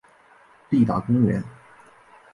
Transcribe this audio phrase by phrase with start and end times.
[0.71, 1.43] 立达公园。